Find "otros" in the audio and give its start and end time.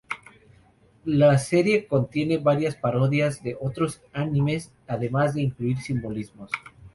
3.61-4.01